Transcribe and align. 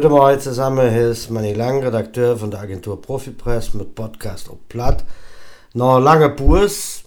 Guten 0.00 0.14
Morgen 0.14 0.40
zusammen, 0.40 0.96
ist 0.96 1.28
Manny 1.28 1.52
Lang, 1.52 1.82
Redakteur 1.82 2.34
von 2.38 2.50
der 2.50 2.60
Agentur 2.60 3.02
Profipress 3.02 3.74
mit 3.74 3.94
Podcast 3.94 4.48
auf 4.48 4.56
Platt. 4.70 5.04
Noch 5.74 6.00
lange 6.00 6.30
Purs 6.30 7.02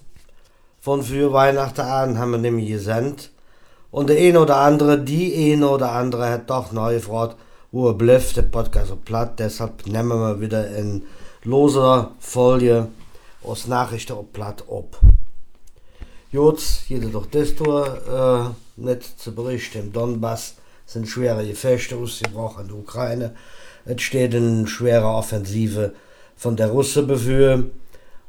von 0.80 1.02
für 1.02 1.34
Weihnachten 1.34 1.82
an 1.82 2.20
haben 2.20 2.34
wir 2.34 2.38
nämlich 2.38 2.68
gesendet. 2.68 3.32
Und 3.90 4.12
der 4.12 4.20
eine 4.20 4.40
oder 4.40 4.58
andere, 4.58 5.00
die 5.00 5.54
eine 5.54 5.70
oder 5.70 5.94
andere 5.94 6.30
hat 6.30 6.52
doch 6.52 6.72
neu 6.72 6.94
gefragt, 6.94 7.36
wo 7.72 7.88
er 7.88 7.96
bleibt, 7.96 8.38
der 8.38 8.44
Podcast 8.44 8.92
auf 8.92 9.04
Platt. 9.04 9.40
Deshalb 9.40 9.88
nehmen 9.88 10.20
wir 10.20 10.40
wieder 10.40 10.68
in 10.78 11.02
loser 11.44 12.12
Folie 12.20 12.90
aus 13.42 13.66
Nachrichten 13.66 14.14
auf 14.14 14.32
Platt 14.32 14.66
ab. 14.70 15.00
Jetzt, 16.32 16.90
jeder 16.90 17.08
durch 17.08 17.26
das 17.26 17.56
Tour, 17.56 18.54
äh, 18.78 18.80
nicht 18.80 19.20
zu 19.20 19.34
berichten, 19.34 19.80
im 19.80 19.94
Donbass 19.94 20.58
sind 20.86 21.08
schwere 21.08 21.46
Gefechte 21.46 21.96
ausgebrochen 21.96 22.64
in 22.64 22.68
der 22.68 22.78
Ukraine. 22.78 23.36
Es 23.86 24.02
steht 24.02 24.36
eine 24.36 24.68
schwere 24.68 25.08
Offensive 25.08 25.94
von 26.36 26.56
der 26.56 26.68
Russen 26.68 27.08
befür. 27.08 27.66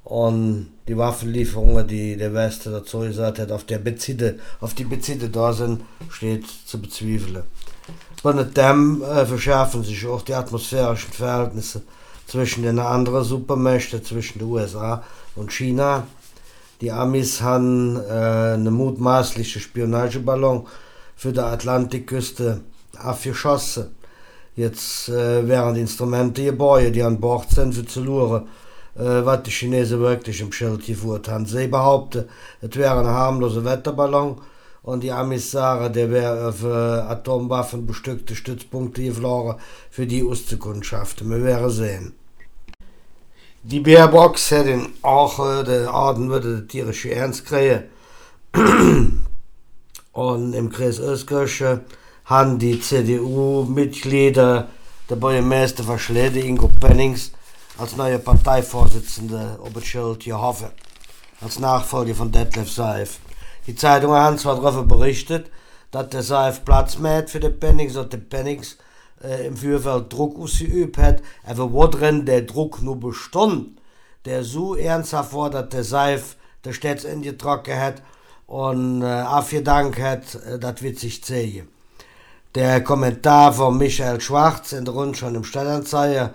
Und 0.05 0.71
die 0.87 0.99
Waffenlieferungen, 0.99 1.89
die 1.89 2.17
der 2.17 2.35
Westen 2.35 2.73
dazu 2.73 2.99
gesagt 3.01 3.39
hat, 3.39 3.51
auf, 3.51 3.65
der 3.65 3.79
Bezide, 3.79 4.39
auf 4.61 4.75
die 4.75 4.85
Bezide 4.85 5.31
da 5.31 5.53
sind, 5.53 5.83
steht 6.11 6.45
zu 6.67 6.81
bezweifeln. 6.81 7.45
Von 8.21 8.53
dem 8.55 9.03
äh, 9.03 9.25
verschärfen 9.25 9.83
sich 9.83 10.07
auch 10.07 10.23
die 10.23 10.35
atmosphärischen 10.35 11.13
Verhältnisse 11.13 11.83
zwischen 12.27 12.63
den 12.63 12.79
anderen 12.79 13.25
Supermächten, 13.25 14.05
zwischen 14.05 14.41
den 14.41 14.49
USA 14.49 15.03
und 15.37 15.53
China. 15.53 16.07
Die 16.81 16.93
Amis 16.93 17.41
haben 17.41 17.97
äh, 17.97 18.55
eine 18.55 18.71
mutmaßliche 18.71 19.61
Spionageballon 19.61 20.67
für 21.25 21.33
die 21.33 21.41
Atlantikküste 21.41 22.61
abgeschossen. 22.99 23.95
Jetzt 24.57 25.09
äh, 25.09 25.49
wären 25.49 25.75
die 25.75 25.81
Instrumente 25.81 26.45
gebaut, 26.45 26.95
die 26.95 27.03
an 27.03 27.19
Bord 27.19 27.49
sind, 27.51 27.73
für 27.75 27.87
zu 27.87 28.03
luren, 28.03 28.43
äh, 28.95 29.25
was 29.25 29.43
die 29.45 29.51
Chinesen 29.51 30.01
wirklich 30.01 30.43
im 30.43 30.53
Schild 30.53 30.85
geführt 30.85 31.29
haben. 31.29 31.47
Sie 31.47 31.67
behaupten, 31.67 32.27
es 32.61 32.77
wäre 32.77 33.01
ein 33.01 33.07
harmloser 33.07 33.65
Wetterballon 33.65 34.39
und 34.83 35.03
die 35.03 35.11
Amis 35.13 35.51
sagen, 35.51 35.95
der 35.95 36.11
wäre 36.11 36.49
auf 36.49 36.63
äh, 36.63 36.67
Atomwaffen 37.15 37.87
bestückte 37.87 38.37
Stützpunkte 38.37 39.03
geflogen, 39.03 39.55
für 39.91 40.07
die 40.07 40.23
auszukundschaften. 40.23 41.31
Wir 41.31 41.43
werden 41.43 41.71
sehen. 41.71 42.13
Die 43.63 43.81
Bärbox 43.81 44.51
hätte 44.51 44.79
auch 45.01 45.39
äh, 45.39 45.65
der 45.65 45.95
Orden 45.95 46.29
würde 46.29 46.61
die 46.61 46.67
tierische 46.67 47.15
Ernst 47.15 47.47
kriegen. 47.47 47.85
Und 50.15 50.53
im 50.53 50.71
Kreis 50.71 51.01
Öskirche 51.01 51.81
haben 52.25 52.61
die 52.61 52.81
CDU-Mitglieder 52.81 54.69
der 55.11 55.17
Bürgermeister 55.17 55.83
Verschlede 55.83 56.39
Ingo 56.39 56.69
Pennings 56.69 57.33
als 57.79 57.97
neue 57.97 58.21
Parteivorsitzende 58.21 59.59
auf 59.61 59.73
das 59.73 59.85
Schild 59.85 60.21
gehoffen, 60.21 60.69
als 61.41 61.59
Nachfolger 61.59 62.15
von 62.15 62.31
Detlef 62.31 62.71
Seif. 62.71 63.19
Die 63.67 63.75
Zeitungen 63.75 64.17
haben 64.17 64.39
zwar 64.39 64.61
darüber 64.61 64.85
berichtet, 64.85 65.51
dass 65.91 66.11
der 66.11 66.23
Seif 66.23 66.65
Platz 66.65 66.97
mehr 66.97 67.27
für 67.27 67.41
den 67.41 67.59
Pennings 67.59 67.97
und 67.97 68.13
der 68.13 68.19
Pennings 68.19 68.79
äh, 69.21 69.49
im 69.49 69.57
Vorfeld 69.57 70.13
Druck 70.13 70.39
ausgeübt 70.39 70.97
hat, 70.97 71.23
aber 71.45 71.73
wo 71.73 71.89
drin 71.89 72.25
der 72.25 72.43
Druck 72.43 72.81
nur 72.83 73.01
bestand, 73.01 73.81
der 74.27 74.45
so 74.45 74.77
ernsthaft 74.77 75.35
war, 75.35 75.51
dass 75.51 75.71
der 75.71 75.83
Seif 75.83 76.37
der 76.65 76.73
Städtsende 76.73 77.37
trocken 77.37 77.77
hat 77.77 78.01
und 78.47 79.03
äh, 79.03 79.23
auf 79.23 79.55
Dank 79.63 80.01
hat, 80.01 80.35
äh, 80.47 80.59
das 80.59 80.83
wird 80.83 80.99
sich 80.99 81.25
sehen. 81.25 81.69
Der 82.55 82.85
Kommentar 82.85 83.53
von 83.53 83.77
Michael 83.77 84.21
Schwarz 84.21 84.73
in 84.73 84.85
der 84.85 84.95
Rundschau 84.95 85.29
im 85.29 85.45
Stadtanzeiger 85.45 86.33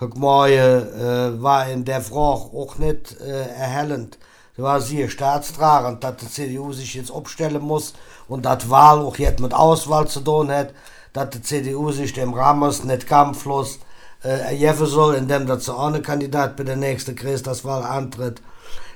heute 0.00 0.18
Morgen 0.18 0.52
äh, 0.52 1.42
war 1.42 1.68
in 1.68 1.84
der 1.84 2.00
Frage 2.00 2.56
auch 2.56 2.78
nicht 2.78 3.20
äh, 3.20 3.46
erhellend. 3.48 4.18
Da 4.56 4.64
war 4.64 4.80
sie 4.80 5.08
staatstragend, 5.08 6.02
dass 6.02 6.16
die 6.16 6.28
CDU 6.28 6.72
sich 6.72 6.94
jetzt 6.94 7.12
abstellen 7.12 7.62
muss 7.62 7.94
und 8.28 8.44
dass 8.44 8.68
Wahl 8.68 8.98
auch 8.98 9.16
jetzt 9.16 9.40
mit 9.40 9.54
Auswahl 9.54 10.08
zu 10.08 10.20
tun 10.20 10.50
hat, 10.50 10.74
dass 11.12 11.30
die 11.30 11.42
CDU 11.42 11.92
sich 11.92 12.12
dem 12.12 12.34
Ramos 12.34 12.84
nicht 12.84 13.06
kampflos 13.06 13.78
äh, 14.24 14.28
erjeffen 14.28 14.86
soll, 14.86 15.14
indem 15.14 15.46
das 15.46 15.64
zu 15.64 15.76
ohne 15.76 16.02
Kandidat 16.02 16.56
bei 16.56 16.64
der 16.64 16.76
nächsten 16.76 17.16
Wahl 17.64 17.82
antritt. 17.82 18.42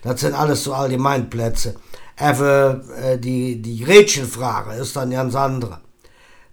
Das 0.03 0.21
sind 0.21 0.35
alles 0.35 0.65
so 0.65 0.75
Allgemeinplätze. 0.75 1.77
Aber 2.19 2.81
äh, 3.03 3.19
die, 3.19 3.61
die 3.61 3.85
Gretchenfrage 3.85 4.75
ist 4.75 4.97
dann 4.97 5.11
ganz 5.11 5.35
andere. 5.35 5.81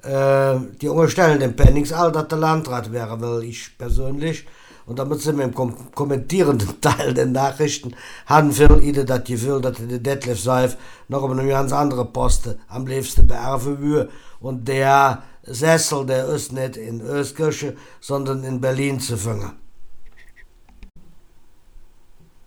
Äh, 0.03 0.59
die 0.81 0.89
unterstellen 0.89 1.39
dem 1.39 1.55
Pennings 1.55 1.93
all, 1.93 2.11
dass 2.11 2.27
der 2.27 2.37
Landrat 2.37 2.91
wäre, 2.91 3.19
weil 3.21 3.43
ich 3.45 3.77
persönlich, 3.77 4.45
und 4.85 4.99
damit 4.99 5.21
sind 5.21 5.37
wir 5.37 5.45
im 5.45 5.53
kom 5.53 5.73
kommentierenden 5.95 6.81
Teil 6.81 7.13
der 7.13 7.27
Nachrichten, 7.27 7.95
haben 8.25 8.51
viel 8.51 8.79
Idee 8.83 9.05
das 9.05 9.23
Gefühl, 9.23 9.61
dass 9.61 9.77
der 9.77 9.99
Detlef 9.99 10.41
Seif 10.41 10.75
noch 11.07 11.23
um 11.23 11.31
eine 11.31 11.47
ganz 11.47 11.71
andere 11.71 12.03
Posten 12.05 12.59
am 12.67 12.85
liebsten 12.85 13.25
beerben 13.25 13.79
würde. 13.79 14.09
Und 14.41 14.67
der 14.67 15.23
Sessel, 15.43 16.05
der 16.05 16.25
ist 16.25 16.51
nicht 16.51 16.75
in 16.75 16.99
Öskirche, 16.99 17.77
sondern 18.01 18.43
in 18.43 18.59
Berlin 18.59 18.99
zu 18.99 19.15
finden. 19.15 19.62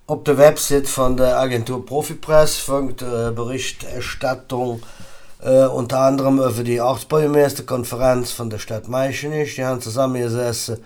Auf 0.08 0.22
der 0.22 0.38
Website 0.38 0.86
von 0.86 1.16
der 1.16 1.36
Agentur 1.36 1.84
Profipress 1.84 2.58
fängt 2.58 3.02
äh, 3.02 3.32
Berichterstattung 3.32 4.80
äh, 5.42 5.64
unter 5.64 5.98
anderem 5.98 6.38
über 6.38 6.62
die 6.62 6.80
Ortsbürgermeisterkonferenz 6.80 8.30
von 8.30 8.48
der 8.48 8.60
Stadt 8.60 8.86
Meischenich. 8.86 9.56
Die 9.56 9.64
haben 9.64 9.80
zusammengesessen 9.80 10.78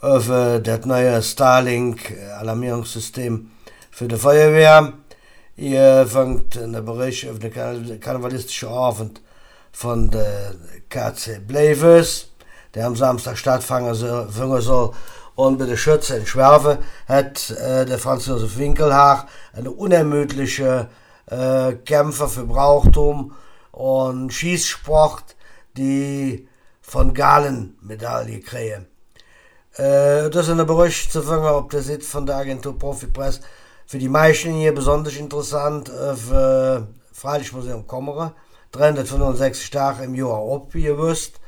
über 0.00 0.60
das 0.60 0.86
neue 0.86 1.20
Starlink-Alarmierungssystem 1.20 3.50
für 3.90 4.06
die 4.06 4.14
Feuerwehr. 4.14 4.92
Hier 5.56 6.06
fängt 6.08 6.56
ein 6.56 6.84
Bericht 6.84 7.24
über 7.24 7.40
den 7.40 7.98
karnevalistischen 7.98 8.68
Abend 8.68 9.20
von 9.72 10.08
der 10.08 10.54
KC 10.88 11.44
Blavers, 11.44 12.28
der 12.76 12.86
am 12.86 12.94
Samstag 12.94 13.36
stattfinden 13.36 13.94
soll 13.94 14.92
und 15.34 15.58
bei 15.58 15.66
der 15.66 15.76
Schütze 15.76 16.16
in 16.16 16.26
Schwerve 16.26 16.78
hat 17.08 17.50
äh, 17.50 17.86
der 17.86 17.98
Franz 17.98 18.26
Josef 18.26 18.58
Winkelhaar 18.58 19.26
eine 19.52 19.70
unermüdliche 19.70 20.88
äh, 21.26 21.72
Kämpfer 21.72 22.28
für 22.28 22.44
Brauchtum 22.44 23.34
und 23.70 24.32
Schießsport, 24.32 25.36
die 25.76 26.48
von 26.82 27.14
Galen 27.14 27.76
Medaille 27.80 28.40
kriegen. 28.40 28.86
Äh, 29.76 30.28
das 30.28 30.48
ist 30.48 30.58
ein 30.58 30.66
Bericht 30.66 31.10
zu 31.10 31.22
finden, 31.22 31.46
ob 31.46 31.70
der 31.70 31.82
Sitz 31.82 32.08
von 32.08 32.26
der 32.26 32.36
Agentur 32.36 32.78
Profipress 32.78 33.40
für 33.86 33.98
die 33.98 34.08
meisten 34.08 34.52
hier 34.52 34.74
besonders 34.74 35.16
interessant 35.16 35.88
äh, 35.88 36.14
für 36.14 36.88
Freilichtmuseum 37.12 37.86
Kommere. 37.86 38.32
365 38.72 39.70
Tage 39.70 40.04
im 40.04 40.14
Jahr 40.14 40.42
abgewusst 40.50 41.40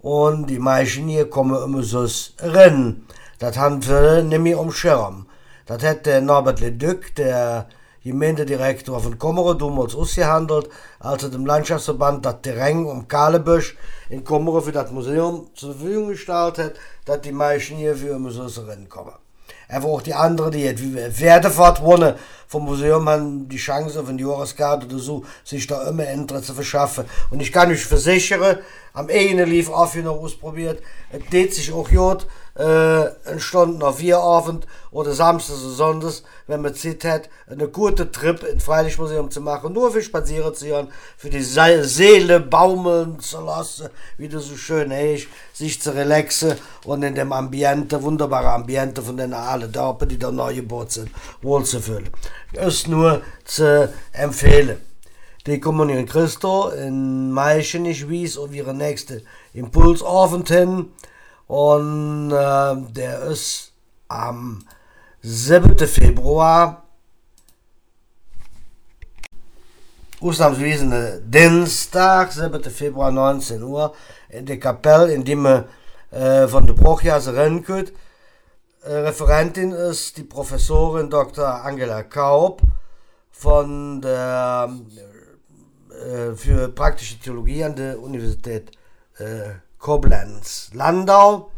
und 0.00 0.46
die 0.46 0.60
meisten 0.60 1.08
hier 1.08 1.28
kommen 1.28 1.60
immer 1.62 1.82
so 1.82 2.06
rennen. 2.40 3.06
Das 3.38 3.56
haben 3.56 3.86
wir 3.86 4.22
nämlich 4.22 4.56
um 4.56 4.72
Schirm. 4.72 5.26
Das 5.64 5.82
hätte 5.82 6.20
Norbert 6.20 6.58
Leduc, 6.58 7.14
der 7.14 7.68
Gemeindedirektor 8.02 9.00
von 9.00 9.16
Kommero, 9.16 9.54
damals 9.54 9.94
ausgehandelt, 9.94 10.68
als 10.98 11.22
er 11.22 11.28
dem 11.28 11.46
Landschaftsverband 11.46 12.26
das 12.26 12.42
Terrain 12.42 12.84
um 12.84 13.06
Kalebüsch 13.06 13.76
in 14.08 14.24
Kommero 14.24 14.60
für 14.60 14.72
das 14.72 14.90
Museum 14.90 15.50
zur 15.54 15.74
Verfügung 15.74 16.08
gestellt 16.08 16.58
hat, 16.58 16.72
dass 17.04 17.20
die 17.20 17.32
Menschen 17.32 17.76
hier 17.76 17.94
für 17.94 18.08
immer 18.16 18.30
so 18.30 18.48
kommen. 18.88 19.12
Einfach 19.68 19.88
auch 19.88 20.02
die 20.02 20.14
anderen, 20.14 20.50
die 20.50 20.64
jetzt 20.64 20.82
Pferdefahrt 21.16 21.80
wohnen 21.82 22.14
vom 22.48 22.64
Museum, 22.64 23.08
haben 23.08 23.48
die 23.48 23.58
Chance 23.58 24.00
auf 24.00 24.08
eine 24.08 24.20
Jahreskarte 24.20 24.86
oder 24.86 24.98
so, 24.98 25.24
sich 25.44 25.66
da 25.66 25.86
immer 25.88 26.08
Interesse 26.08 26.46
zu 26.46 26.54
verschaffen. 26.54 27.04
Und 27.30 27.40
ich 27.40 27.52
kann 27.52 27.70
euch 27.70 27.84
versichern, 27.84 28.58
am 28.94 29.08
Ende 29.08 29.44
lief 29.44 29.70
auch 29.70 29.94
noch 29.94 30.20
ausprobiert, 30.20 30.82
es 31.12 31.20
tät 31.30 31.54
sich 31.54 31.72
auch 31.72 31.88
gut, 31.88 32.26
äh, 32.58 32.62
eine 32.62 33.38
Stunde 33.38 33.86
auf 33.86 33.98
vier 33.98 34.18
Abend 34.18 34.66
oder 34.90 35.12
Samstag 35.12 35.56
oder 35.56 35.70
Sonntags, 35.70 36.24
wenn 36.48 36.62
man 36.62 36.74
Zeit 36.74 37.04
hat, 37.04 37.28
eine 37.48 37.68
gute 37.68 38.10
Trip 38.10 38.42
ins 38.42 38.64
Freilichtmuseum 38.64 39.30
zu 39.30 39.40
machen, 39.40 39.72
nur 39.72 39.92
für 39.92 40.02
spazieren 40.02 40.52
zu 40.54 40.64
gehen, 40.64 40.88
für 41.16 41.30
die 41.30 41.42
Seele 41.42 42.40
baumeln 42.40 43.20
zu 43.20 43.40
lassen, 43.40 43.90
wie 44.16 44.28
das 44.28 44.46
so 44.46 44.56
schön 44.56 44.90
ist, 44.90 45.28
sich 45.52 45.80
zu 45.80 45.94
relaxen 45.94 46.54
und 46.84 47.04
in 47.04 47.14
dem 47.14 47.32
Ambiente, 47.32 48.02
wunderbare 48.02 48.50
Ambiente 48.50 49.02
von 49.02 49.16
den 49.16 49.34
alle 49.34 49.68
Dörper, 49.68 50.06
die 50.06 50.18
da 50.18 50.32
neu 50.32 50.54
gebaut 50.54 50.90
sind, 50.90 51.10
wohlzufühlen. 51.42 52.10
Ist 52.52 52.88
nur 52.88 53.22
zu 53.44 53.92
empfehlen. 54.12 54.80
Die 55.46 55.60
Kommunion 55.60 56.06
Christo 56.06 56.68
in 56.70 57.30
Meichen 57.30 57.84
wies 57.84 58.38
auf 58.38 58.52
ihre 58.52 58.74
nächste 58.74 59.22
Impulsabend 59.52 60.48
hin. 60.48 60.92
Und 61.46 62.30
äh, 62.30 62.76
der 62.92 63.22
ist 63.22 63.72
am 64.08 64.64
7. 65.22 65.78
Februar, 65.86 66.84
ausnahmsweise 70.20 71.22
Dienstag, 71.24 72.32
7. 72.32 72.62
Februar, 72.64 73.10
19 73.10 73.62
Uhr, 73.62 73.94
in 74.28 74.46
der 74.46 74.58
Kapelle, 74.58 75.12
in 75.12 75.24
dem 75.24 75.42
wir 75.42 75.68
äh, 76.10 76.48
von 76.48 76.66
der 76.66 76.74
Bruchjase 76.74 77.34
Rennkut. 77.34 77.88
Äh, 77.88 78.07
Referentin 78.84 79.72
ist 79.72 80.16
die 80.16 80.22
Professorin 80.22 81.10
Dr. 81.10 81.46
Angela 81.64 82.04
Kaub 82.04 82.62
von 83.30 84.00
der 84.00 84.70
äh, 85.90 86.34
für 86.36 86.68
praktische 86.68 87.18
Theologie 87.18 87.64
an 87.64 87.74
der 87.74 88.00
Universität 88.00 88.70
äh, 89.18 89.50
Koblenz 89.78 90.70
Landau 90.74 91.50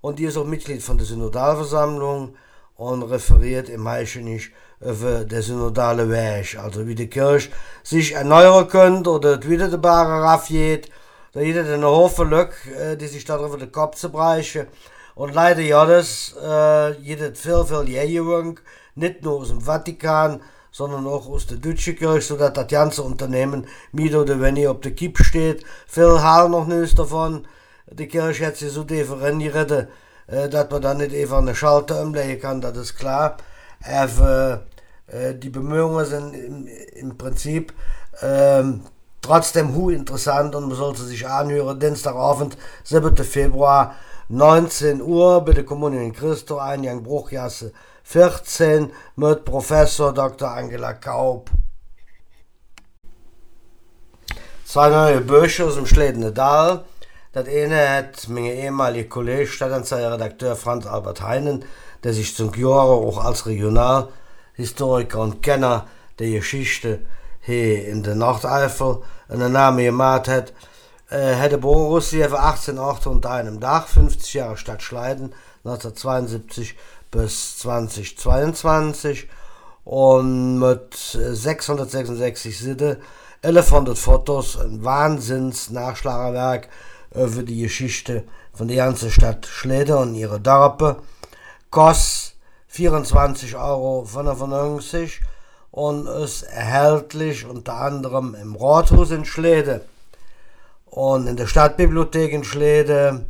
und 0.00 0.18
die 0.18 0.24
ist 0.24 0.36
auch 0.36 0.44
Mitglied 0.44 0.82
von 0.82 0.98
der 0.98 1.06
Synodalversammlung 1.06 2.34
und 2.76 3.02
referiert 3.04 3.68
im 3.68 3.88
Heischenich 3.88 4.50
über 4.80 5.24
der 5.24 5.42
synodale 5.42 6.10
Weg, 6.10 6.58
also 6.58 6.86
wie 6.86 6.96
die 6.96 7.08
Kirche 7.08 7.50
sich 7.84 8.12
erneuern 8.12 8.68
könnte 8.68 9.10
oder 9.10 9.42
wieder 9.44 9.68
der 9.68 9.78
Bare 9.78 10.22
raffiert, 10.22 10.90
da 11.32 11.40
jeder 11.40 11.62
den 11.62 11.84
Hofe 11.84 12.24
Lück, 12.24 12.52
äh, 12.66 12.96
die 12.96 13.06
sich 13.06 13.24
darüber 13.24 13.58
den 13.58 13.70
Kopf 13.72 13.96
zu 13.96 14.10
brechen. 14.10 14.66
Und 15.14 15.34
leider 15.34 15.86
das, 15.86 16.34
äh, 16.42 16.92
jeder 17.00 17.34
viel, 17.34 17.64
viel 17.64 17.88
Jährung, 17.88 18.60
nicht 18.94 19.22
nur 19.22 19.40
aus 19.40 19.48
dem 19.48 19.60
Vatikan, 19.60 20.40
sondern 20.72 21.06
auch 21.06 21.28
aus 21.28 21.46
der 21.46 21.58
deutschen 21.58 21.96
Kirche, 21.96 22.20
sodass 22.20 22.52
das 22.52 22.66
ganze 22.66 23.02
Unternehmen 23.02 23.66
mit 23.92 24.14
oder 24.14 24.40
wenn 24.40 24.56
ihr 24.56 24.72
auf 24.72 24.80
der 24.80 24.92
Kipp 24.92 25.18
steht. 25.18 25.64
Viel 25.86 26.20
haben 26.20 26.50
noch 26.50 26.66
nichts 26.66 26.96
davon. 26.96 27.46
Die 27.90 28.08
Kirche 28.08 28.46
hat 28.46 28.56
sich 28.56 28.72
so 28.72 28.82
differenziert, 28.82 29.88
äh, 30.26 30.48
dass 30.48 30.70
man 30.70 30.82
dann 30.82 30.96
nicht 30.96 31.14
einfach 31.14 31.38
eine 31.38 31.54
Schalter 31.54 32.02
umlegen 32.02 32.40
kann, 32.40 32.60
das 32.60 32.76
ist 32.76 32.96
klar. 32.96 33.36
Aber 33.84 34.64
äh, 35.06 35.34
die 35.34 35.50
Bemühungen 35.50 36.04
sind 36.04 36.34
im, 36.34 36.66
im 36.94 37.16
Prinzip 37.16 37.72
ähm, 38.20 38.80
trotzdem 39.22 39.74
hu 39.74 39.90
interessant 39.90 40.54
und 40.54 40.68
man 40.68 40.76
sollte 40.76 41.02
sich 41.02 41.26
anhören. 41.26 41.78
Dienstagabend, 41.78 42.56
7. 42.82 43.16
Februar, 43.18 43.94
19 44.28 45.02
Uhr 45.02 45.44
bei 45.44 45.52
der 45.52 45.64
Kommune 45.64 46.02
in 46.02 46.14
Christo, 46.14 46.56
Eingang 46.58 47.02
Bruchjasse 47.02 47.72
14 48.04 48.90
mit 49.16 49.44
Professor 49.44 50.14
Dr. 50.14 50.50
Angela 50.50 50.94
Kaub. 50.94 51.50
Zwei 54.64 54.88
neue 54.88 55.20
Bücher 55.20 55.66
aus 55.66 55.74
dem 55.74 55.84
Schledene 55.84 56.32
Dahl. 56.32 56.84
Das 57.32 57.46
eine 57.46 57.88
hat 57.90 58.28
mein 58.28 58.46
ehemaliger 58.46 59.08
Kollege, 59.10 59.46
Stadtanzeiger-Redakteur 59.46 60.56
Franz 60.56 60.86
Albert 60.86 61.20
Heinen, 61.20 61.64
der 62.02 62.14
sich 62.14 62.34
zum 62.34 62.54
Jahre 62.54 62.92
auch 62.92 63.22
als 63.22 63.44
Regionalhistoriker 63.44 65.20
und 65.20 65.42
Kenner 65.42 65.86
der 66.18 66.30
Geschichte 66.30 67.00
hier 67.40 67.86
in 67.88 68.02
der 68.02 68.14
Nordeifel 68.14 69.02
einen 69.28 69.52
Namen 69.52 69.84
gemacht 69.84 70.28
hat, 70.28 70.54
äh, 71.14 71.34
hätte 71.36 71.58
Borussia 71.58 72.28
für 72.28 72.40
1808 72.40 73.06
unter 73.06 73.30
einem 73.30 73.60
Dach, 73.60 73.86
50 73.86 74.34
Jahre 74.34 74.56
Stadt 74.56 74.82
Schleiden, 74.82 75.32
1972 75.64 76.76
bis 77.12 77.58
2022 77.58 79.28
und 79.84 80.58
mit 80.58 80.94
666 80.94 82.58
Sitte, 82.58 82.98
1100 83.42 83.96
Fotos, 83.96 84.58
ein 84.58 84.82
Wahnsinns-Nachschlagerwerk 84.82 86.68
über 87.14 87.44
die 87.44 87.62
Geschichte 87.62 88.24
von 88.52 88.66
der 88.66 88.78
ganzen 88.78 89.10
Stadt 89.10 89.46
Schlede 89.46 89.96
und 89.98 90.16
ihre 90.16 90.40
Dörper. 90.40 90.96
Kostet 91.70 92.34
24,95 92.74 93.56
Euro 93.56 94.04
und 95.70 96.08
ist 96.08 96.42
erhältlich 96.42 97.46
unter 97.46 97.74
anderem 97.74 98.34
im 98.34 98.56
Rathaus 98.56 99.12
in 99.12 99.24
Schlede 99.24 99.82
und 100.94 101.26
in 101.26 101.34
der 101.34 101.48
Stadtbibliothek 101.48 102.32
in 102.32 102.44
Schlede, 102.44 103.26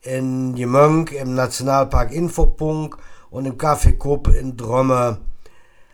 in 0.00 0.56
Jemönk 0.56 1.12
im 1.12 1.34
Nationalpark 1.34 2.10
Infopunkt 2.10 2.98
und 3.28 3.44
im 3.44 3.58
Café 3.58 3.98
Kupp 3.98 4.28
in 4.28 4.56
Drömme. 4.56 5.18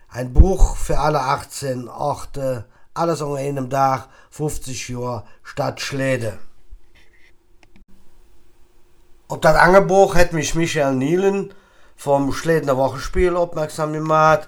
Ein 0.07 0.31
Buch 0.31 0.77
für 0.77 0.99
alle 0.99 1.19
18 1.19 1.89
Orte, 1.89 2.63
alles 2.93 3.21
unter 3.21 3.41
einem 3.41 3.67
Dach, 3.67 4.07
50 4.29 4.87
Jahre 4.87 5.25
Stadt 5.43 5.81
Schlede. 5.81 6.39
Auf 9.27 9.41
das 9.41 9.57
Angebot 9.57 10.15
hat 10.15 10.31
mich 10.31 10.55
Michael 10.55 10.95
Nielen 10.95 11.53
vom 11.97 12.31
Schledener 12.31 12.77
Wochenspiel 12.77 13.35
aufmerksam 13.35 13.91
gemacht 13.91 14.47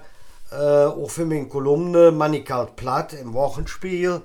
äh, 0.50 0.86
auch 0.86 1.10
für 1.10 1.24
meine 1.24 1.48
Kolumne 1.48 2.12
Manikalt 2.12 2.76
Platt 2.76 3.12
im 3.12 3.34
Wochenspiel. 3.34 4.22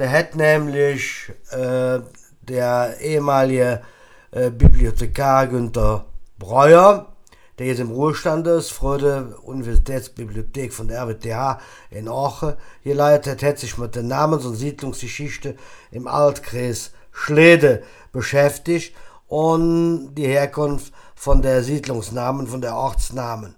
Der 0.00 0.10
hat 0.10 0.34
nämlich 0.34 1.30
äh, 1.50 2.00
der 2.40 2.96
ehemalige 3.02 3.82
äh, 4.30 4.50
Bibliothekar 4.50 5.46
Günter 5.46 6.06
Breuer, 6.38 7.12
der 7.58 7.66
jetzt 7.66 7.80
im 7.80 7.90
Ruhestand 7.90 8.46
ist, 8.46 8.72
Freude 8.72 9.36
Universitätsbibliothek 9.42 10.72
von 10.72 10.88
der 10.88 11.02
RWTH 11.02 11.60
in 11.90 12.08
Orche 12.08 12.56
geleitet, 12.82 13.42
hat 13.42 13.58
sich 13.58 13.76
mit 13.76 13.94
der 13.94 14.02
Namens- 14.02 14.46
und 14.46 14.54
Siedlungsgeschichte 14.54 15.54
im 15.90 16.08
Altkreis 16.08 16.92
Schlede 17.12 17.82
beschäftigt 18.10 18.96
und 19.28 20.14
die 20.14 20.28
Herkunft 20.28 20.94
von 21.14 21.42
der 21.42 21.62
Siedlungsnamen, 21.62 22.46
von 22.46 22.62
der 22.62 22.74
Ortsnamen 22.74 23.54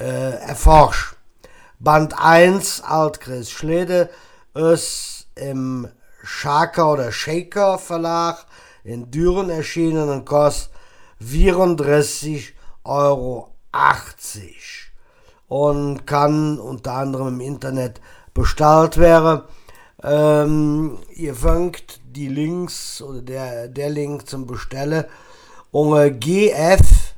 äh, 0.00 0.40
erforscht. 0.40 1.14
Band 1.78 2.14
1, 2.18 2.82
Altkreis 2.82 3.52
Schlede, 3.52 4.10
ist 4.58 5.28
im 5.36 5.88
Shaker 6.24 6.92
oder 6.92 7.12
Shaker 7.12 7.78
Verlag 7.78 8.44
in 8.84 9.10
Düren 9.10 9.50
erschienen 9.50 10.08
und 10.08 10.24
kostet 10.24 10.72
34,80 11.22 12.52
Euro 12.84 13.52
und 15.48 16.06
kann 16.06 16.58
unter 16.58 16.92
anderem 16.92 17.28
im 17.28 17.40
Internet 17.40 18.00
bestellt 18.34 18.98
werden. 18.98 19.42
Ähm, 20.02 20.98
ihr 21.14 21.34
fangt 21.34 22.00
die 22.04 22.28
Links 22.28 23.02
oder 23.02 23.20
der, 23.22 23.68
der 23.68 23.90
Link 23.90 24.28
zum 24.28 24.46
Bestellen 24.46 25.04
unter 25.70 26.10
gf-sle.de. 26.10 27.10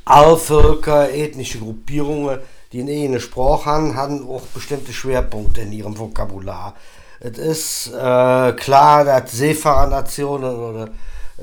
Alle 0.04 0.36
Völker, 0.36 1.12
ethnische 1.12 1.58
Gruppierungen, 1.58 2.40
die 2.72 2.82
eine 2.82 3.20
Sprache 3.20 3.66
haben, 3.66 3.94
haben 3.94 4.28
auch 4.28 4.42
bestimmte 4.54 4.92
Schwerpunkte 4.92 5.60
in 5.60 5.72
ihrem 5.72 5.96
Vokabular. 5.98 6.74
Es 7.20 7.38
ist 7.38 7.88
äh, 7.88 8.52
klar, 8.52 9.04
dass 9.04 9.32
Seefahrernationen 9.32 10.56
oder 10.56 10.88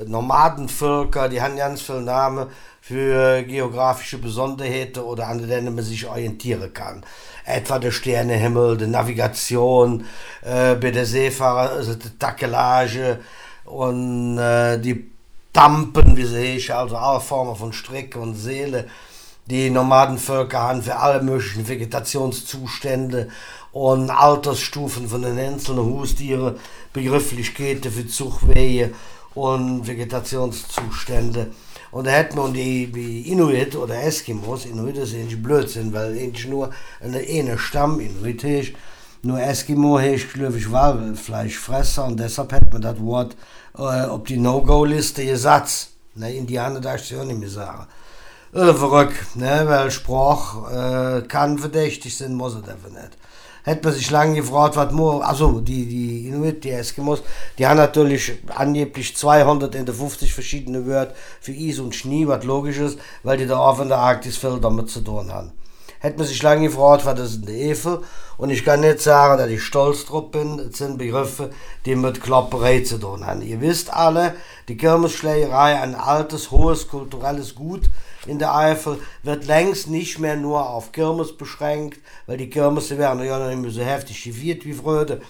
Nomadenvölker, 0.06 1.28
die 1.28 1.42
haben 1.42 1.56
ganz 1.56 1.82
viele 1.82 2.02
Namen 2.02 2.46
für 2.80 3.42
geografische 3.42 4.18
Besonderheiten 4.18 5.00
oder 5.00 5.28
an 5.28 5.46
denen 5.46 5.74
man 5.74 5.84
sich 5.84 6.06
orientieren 6.06 6.72
kann 6.72 7.04
etwa 7.48 7.78
der 7.78 7.90
Sternehimmel, 7.90 8.76
die 8.76 8.86
Navigation, 8.86 10.04
äh, 10.42 10.74
bei 10.74 10.90
der 10.90 11.06
Seefahrer, 11.06 11.70
also 11.70 11.94
die 11.94 12.10
Takelage 12.18 13.20
und 13.64 14.38
äh, 14.38 14.78
die 14.78 15.10
Dampen, 15.52 16.16
wie 16.16 16.24
sehe 16.24 16.56
ich, 16.56 16.74
also 16.74 16.96
alle 16.96 17.20
Formen 17.20 17.56
von 17.56 17.72
Strecke 17.72 18.18
und 18.18 18.34
Seele. 18.34 18.86
Die 19.46 19.70
Nomadenvölker 19.70 20.60
haben 20.60 20.82
für 20.82 20.96
alle 20.96 21.22
möglichen 21.22 21.66
Vegetationszustände 21.66 23.28
und 23.72 24.10
Altersstufen 24.10 25.08
von 25.08 25.22
den 25.22 25.38
einzelnen 25.38 25.86
Haustieren, 25.86 26.56
Begrifflichkeiten 26.92 27.90
für 27.90 28.06
Zugwege 28.06 28.92
und 29.34 29.86
Vegetationszustände. 29.86 31.48
Und 31.90 32.06
da 32.06 32.10
hätten 32.10 32.36
man 32.36 32.52
die 32.52 32.94
wie 32.94 33.22
Inuit 33.22 33.76
oder 33.76 34.02
Eskimos, 34.02 34.66
Inuit 34.66 34.98
ist 34.98 35.14
eigentlich 35.14 35.42
Blödsinn, 35.42 35.92
weil 35.92 36.12
eigentlich 36.12 36.46
nur 36.46 36.70
eine, 37.00 37.18
eine 37.18 37.58
Stamm 37.58 38.00
Inuit 38.00 38.44
ist. 38.44 38.72
Nur 39.22 39.40
Eskimo 39.40 39.98
ist, 39.98 40.32
glaube 40.32 40.58
ich, 40.58 40.70
Walfleischfresser 40.70 42.04
und 42.04 42.20
deshalb 42.20 42.52
hätte 42.52 42.68
man 42.72 42.82
das 42.82 43.00
Wort 43.00 43.36
äh, 43.76 43.82
auf 43.82 44.24
die 44.24 44.36
No-Go-Liste 44.36 45.24
gesetzt. 45.24 45.90
Ne, 46.14 46.34
Indianer 46.34 46.80
darf 46.80 47.02
ich 47.02 47.16
auch 47.16 47.24
nicht 47.24 47.40
mehr 47.40 47.48
sagen. 47.48 47.86
Äh, 48.52 48.72
verrückt, 48.74 49.36
ne, 49.36 49.64
weil 49.66 49.90
Sprach 49.90 50.70
äh, 50.70 51.22
kann 51.22 51.58
verdächtig 51.58 52.16
sein, 52.16 52.34
muss 52.34 52.54
er 52.54 52.62
dafür 52.62 52.90
nicht 52.90 53.16
hätte 53.68 53.86
man 53.86 53.94
sich 53.94 54.10
lange 54.10 54.34
gefragt, 54.34 54.76
was 54.76 54.92
nur, 54.92 55.26
also 55.26 55.60
die, 55.60 55.86
die 55.86 56.28
Inuit, 56.28 56.64
die 56.64 56.70
Eskimos, 56.70 57.22
die 57.58 57.66
haben 57.66 57.76
natürlich 57.76 58.32
angeblich 58.54 59.16
250 59.16 60.32
verschiedene 60.32 60.86
Wörter 60.86 61.14
für 61.40 61.52
Eis 61.52 61.78
und 61.78 61.94
Schnee, 61.94 62.26
was 62.26 62.44
logisch 62.44 62.78
ist, 62.78 62.98
weil 63.22 63.36
die 63.36 63.46
da 63.46 63.58
auch 63.58 63.80
in 63.80 63.88
der 63.88 63.98
Arktis 63.98 64.36
viel 64.36 64.58
damit 64.60 64.90
zu 64.90 65.00
tun 65.00 65.32
haben. 65.32 65.52
hätte 66.00 66.18
man 66.18 66.26
sich 66.26 66.42
lange 66.42 66.68
gefragt, 66.68 67.04
was 67.04 67.20
ist 67.20 67.36
denn 67.36 67.46
der 67.46 67.56
Efe? 67.56 68.02
Und 68.36 68.50
ich 68.50 68.64
kann 68.64 68.80
nicht 68.80 69.00
sagen, 69.00 69.38
dass 69.38 69.50
ich 69.50 69.62
stolz 69.62 70.04
drauf 70.06 70.30
bin. 70.30 70.60
Es 70.60 70.78
sind 70.78 70.96
Begriffe, 70.96 71.50
die 71.84 71.96
mit 71.96 72.22
Klopperei 72.22 72.80
zu 72.80 72.98
tun 72.98 73.26
haben. 73.26 73.42
Ihr 73.42 73.60
wisst 73.60 73.92
alle, 73.92 74.34
die 74.68 74.76
Kirmesschlägerei, 74.76 75.80
ein 75.80 75.96
altes, 75.96 76.52
hohes 76.52 76.86
kulturelles 76.86 77.56
Gut 77.56 77.82
in 78.26 78.38
der 78.38 78.54
Eifel, 78.54 78.98
wird 79.22 79.46
längst 79.46 79.88
nicht 79.88 80.18
mehr 80.18 80.36
nur 80.36 80.68
auf 80.68 80.92
Kirmes 80.92 81.36
beschränkt, 81.36 82.00
weil 82.26 82.36
die 82.36 82.50
Kirmesse 82.50 82.98
werden 82.98 83.24
ja 83.24 83.38
nicht 83.48 83.60
mehr 83.60 83.70
so 83.70 83.82
heftig 83.82 84.22
geviert 84.24 84.64
wie 84.64 84.72
früher. 84.72 85.20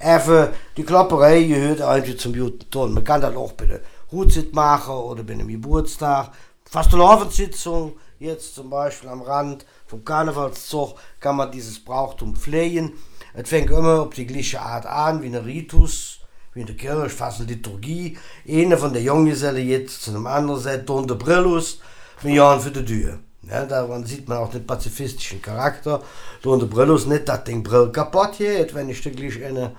Even, 0.00 0.48
die 0.76 0.84
Klopperei 0.84 1.42
gehört 1.42 1.82
eigentlich 1.82 2.18
zum 2.18 2.34
Judenton. 2.34 2.94
Man 2.94 3.04
kann 3.04 3.20
das 3.20 3.36
auch 3.36 3.52
bei 3.52 3.66
der 3.66 3.80
Hutzit 4.10 4.54
machen 4.54 4.94
oder 4.94 5.22
bei 5.22 5.34
einem 5.34 5.48
Geburtstag. 5.48 6.32
Fast 6.64 6.94
eine 6.94 7.02
Fastelovendsitzung, 7.02 7.94
jetzt 8.18 8.54
zum 8.54 8.70
Beispiel 8.70 9.08
am 9.10 9.22
Rand 9.22 9.66
vom 9.86 10.04
Karnevalszug, 10.04 10.94
kann 11.18 11.36
man 11.36 11.52
dieses 11.52 11.84
Brauchtum 11.84 12.34
pflegen. 12.34 12.92
Es 13.34 13.48
fängt 13.48 13.70
immer 13.70 14.02
auf 14.02 14.14
die 14.14 14.26
gleiche 14.26 14.60
Art 14.60 14.86
an, 14.86 15.22
wie 15.22 15.26
ein 15.26 15.34
Ritus, 15.34 16.20
wie 16.54 16.60
in 16.60 16.66
der 16.66 16.76
Kirche, 16.76 17.08
fast 17.10 17.40
eine 17.40 17.50
Liturgie. 17.50 18.16
Eine 18.48 18.78
von 18.78 18.92
der 18.92 19.02
Junggeselle 19.02 19.60
jetzt 19.60 20.02
zu 20.02 20.10
einem 20.10 20.26
anderen 20.26 20.60
sagt, 20.60 20.88
Don 20.88 21.06
de 21.06 21.16
Brillus, 21.16 21.80
Jahren 22.28 22.60
für 22.60 22.70
die 22.70 22.84
Tür. 22.84 23.18
Ja, 23.48 23.64
daran 23.64 24.04
sieht 24.04 24.28
man 24.28 24.38
auch 24.38 24.50
den 24.50 24.66
pazifistischen 24.66 25.42
Charakter. 25.42 26.02
Don 26.42 26.60
de 26.60 26.68
Brillus 26.68 27.06
nicht, 27.06 27.28
das 27.28 27.44
Ding 27.44 27.62
Brill 27.62 27.90
kaputt 27.90 28.34
hier, 28.36 28.66
wenn 28.74 28.88
ich 28.88 29.04
wirklich 29.04 29.42
eine 29.42 29.72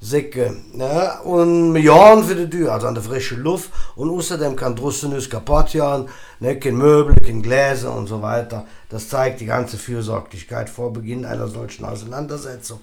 Säcke. 0.00 0.56
Ja, 0.74 1.20
und 1.20 1.76
Jahren 1.76 2.24
für 2.24 2.34
die 2.34 2.48
Tür, 2.48 2.72
also 2.72 2.86
an 2.86 2.94
der 2.94 3.02
frischen 3.02 3.42
Luft. 3.42 3.70
Und 3.96 4.10
außerdem 4.10 4.56
kann 4.56 4.76
draußen 4.76 5.10
nichts 5.10 5.28
kaputt 5.28 5.74
jahren, 5.74 6.08
ne, 6.38 6.58
kein 6.58 6.76
Möbel, 6.76 7.14
kein 7.16 7.42
Gläser 7.42 7.94
und 7.94 8.06
so 8.06 8.22
weiter. 8.22 8.66
Das 8.88 9.08
zeigt 9.08 9.40
die 9.40 9.46
ganze 9.46 9.76
Fürsorglichkeit 9.76 10.70
vor 10.70 10.92
Beginn 10.92 11.26
einer 11.26 11.48
solchen 11.48 11.84
Auseinandersetzung. 11.84 12.80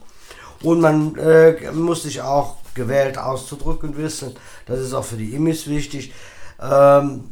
Und 0.62 0.82
man 0.82 1.16
äh, 1.16 1.72
muss 1.72 2.04
sich 2.04 2.22
auch 2.22 2.58
gewählt 2.74 3.18
auszudrücken 3.18 3.98
wissen. 3.98 4.36
Das 4.66 4.80
ist 4.80 4.94
auch 4.94 5.04
für 5.04 5.18
die 5.18 5.34
Immis 5.34 5.68
wichtig. 5.68 6.14
Ähm, 6.62 7.24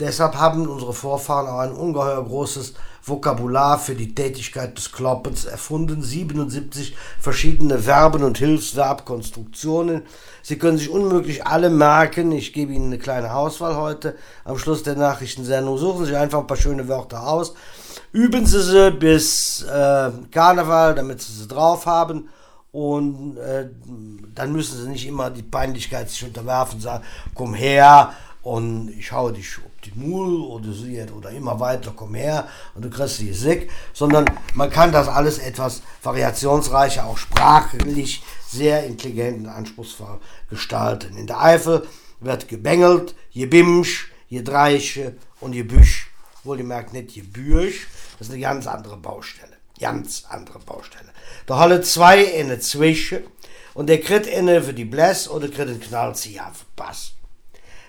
deshalb 0.00 0.36
haben 0.36 0.68
unsere 0.68 0.92
Vorfahren 0.92 1.48
auch 1.48 1.58
ein 1.58 1.72
ungeheuer 1.72 2.24
großes 2.24 2.74
Vokabular 3.06 3.78
für 3.78 3.94
die 3.94 4.14
Tätigkeit 4.14 4.78
des 4.78 4.90
Kloppens 4.90 5.44
erfunden. 5.44 6.02
77 6.02 6.96
verschiedene 7.20 7.78
Verben 7.78 8.24
und 8.24 8.38
Hilfsverbkonstruktionen. 8.38 10.02
Sie 10.42 10.56
können 10.56 10.78
sich 10.78 10.88
unmöglich 10.88 11.46
alle 11.46 11.68
merken. 11.68 12.32
Ich 12.32 12.54
gebe 12.54 12.72
Ihnen 12.72 12.86
eine 12.86 12.98
kleine 12.98 13.34
Auswahl 13.34 13.76
heute. 13.76 14.16
Am 14.44 14.56
Schluss 14.56 14.82
der 14.82 14.96
Nachrichtensendung 14.96 15.76
suchen 15.76 16.06
Sie 16.06 16.16
einfach 16.16 16.40
ein 16.40 16.46
paar 16.46 16.56
schöne 16.56 16.88
Wörter 16.88 17.26
aus. 17.26 17.54
Üben 18.12 18.46
Sie 18.46 18.62
sie 18.62 18.90
bis 18.92 19.62
äh, 19.64 20.10
Karneval, 20.30 20.94
damit 20.94 21.20
Sie 21.20 21.32
sie 21.32 21.48
drauf 21.48 21.84
haben. 21.84 22.30
Und 22.72 23.36
äh, 23.36 23.68
dann 24.34 24.52
müssen 24.52 24.82
Sie 24.82 24.88
nicht 24.88 25.06
immer 25.06 25.30
die 25.30 25.42
Peinlichkeit 25.42 26.08
sich 26.08 26.24
unterwerfen, 26.24 26.80
sagen, 26.80 27.04
komm 27.34 27.54
her, 27.54 28.14
und 28.44 28.90
ich 28.90 29.10
hau 29.10 29.30
dich 29.30 29.56
auf 29.56 29.72
die 29.84 29.92
Mul 29.94 30.42
oder 30.42 30.70
sie 30.72 31.02
oder 31.16 31.30
immer 31.30 31.58
weiter, 31.60 31.92
komm 31.96 32.14
her 32.14 32.46
und 32.74 32.84
du 32.84 32.90
kriegst 32.90 33.18
die 33.18 33.32
Sick, 33.32 33.70
sondern 33.94 34.26
man 34.52 34.70
kann 34.70 34.92
das 34.92 35.08
alles 35.08 35.38
etwas 35.38 35.82
variationsreicher, 36.02 37.06
auch 37.06 37.16
sprachlich 37.16 38.22
sehr 38.46 38.84
intelligent 38.84 39.38
und 39.38 39.48
anspruchsvoll 39.48 40.20
gestalten. 40.50 41.16
In 41.16 41.26
der 41.26 41.42
Eifel 41.42 41.86
wird 42.20 42.46
gebengelt, 42.48 43.14
je 43.30 43.46
Bimsch, 43.46 44.12
je 44.28 44.42
Dreiche 44.42 45.16
und 45.40 45.54
je 45.54 45.62
Büsch. 45.62 46.10
Wohl 46.44 46.62
merkt 46.62 46.92
nicht 46.92 47.12
je 47.12 47.22
Büsch, 47.22 47.88
das 48.18 48.28
ist 48.28 48.34
eine 48.34 48.42
ganz 48.42 48.66
andere 48.66 48.98
Baustelle. 48.98 49.56
Ganz 49.80 50.24
andere 50.28 50.58
Baustelle. 50.58 51.08
Da 51.46 51.58
halle 51.58 51.80
zwei 51.80 52.22
in 52.22 52.48
der 52.48 52.60
Zwischen 52.60 53.24
und 53.72 53.88
der 53.88 54.00
kriegt 54.00 54.26
inne 54.26 54.62
für 54.62 54.74
die 54.74 54.84
Bläs 54.84 55.28
oder 55.28 55.48
kriegt 55.48 55.68
einen 55.68 55.80
Knallzieher 55.80 56.52
Pass. 56.76 57.14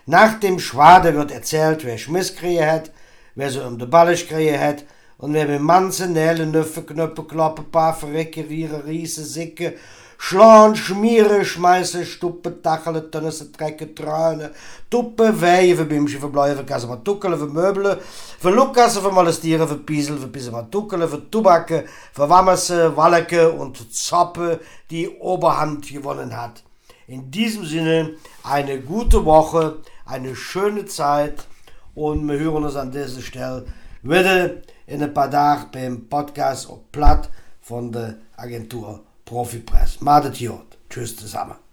Nach 0.07 0.39
dem 0.39 0.59
Schwade 0.59 1.15
wird 1.15 1.31
erzählt, 1.31 1.83
wer 1.83 1.97
Schmiss 1.97 2.35
kriegen 2.35 2.63
hat, 2.63 2.91
wer 3.33 3.49
so 3.49 3.63
um 3.63 3.79
de 3.79 3.87
Ballisch 3.87 4.27
kriegen 4.27 4.59
hat, 4.59 4.83
und 5.17 5.33
wer 5.33 5.47
mit 5.47 5.61
Manzen, 5.61 6.13
Nähle, 6.13 6.45
Nüffe, 6.45 6.83
Knöpfe, 6.83 7.23
Kloppe, 7.23 7.63
Paar, 7.63 7.95
Verrecke, 7.95 8.47
Riere, 8.47 8.85
Riese, 8.85 9.23
Sicke, 9.23 9.73
Schlagen, 10.19 10.75
Schmiere, 10.75 11.43
Schmeiße, 11.43 12.05
Stuppe, 12.05 12.51
Dachele, 12.51 13.09
Tönnissen, 13.09 13.51
Drecke, 13.51 13.95
Träune, 13.95 14.51
Tuppe, 14.91 15.41
Weihe, 15.41 15.75
Verbimsche, 15.75 16.19
Verbleue, 16.19 16.53
Verkasse, 16.53 16.85
Vertuckele, 16.85 17.37
Vermöbele, 17.37 17.99
Verlukasse, 18.39 19.01
Vermolestieren, 19.01 19.67
Verpiesel, 19.67 20.19
Verpisse, 20.19 20.51
Vertuckele, 20.51 21.07
Vertubacke, 21.07 21.85
Verwammese, 22.13 22.95
Wallecke 22.95 23.51
und 23.51 23.91
Zoppe, 23.91 24.59
die 24.91 25.09
Oberhand 25.09 25.87
gewonnen 25.87 26.37
hat. 26.39 26.61
In 27.07 27.29
diesem 27.31 27.65
Sinne 27.65 28.15
eine 28.43 28.79
gute 28.81 29.25
Woche, 29.25 29.77
eine 30.05 30.35
schöne 30.35 30.85
Zeit 30.85 31.47
und 31.93 32.27
wir 32.27 32.39
hören 32.39 32.63
uns 32.63 32.75
an 32.75 32.91
dieser 32.91 33.21
Stelle 33.21 33.65
wieder 34.01 34.51
in 34.85 35.01
ein 35.01 35.13
paar 35.13 35.31
Tagen 35.31 35.71
beim 35.71 36.07
Podcast 36.07 36.69
auf 36.69 36.91
Platt 36.91 37.29
von 37.61 37.91
der 37.91 38.17
Agentur 38.37 39.03
Profi 39.25 39.59
Press. 39.59 39.99
Madet 40.01 40.39
Jod. 40.39 40.77
Tschüss 40.89 41.17
zusammen. 41.17 41.64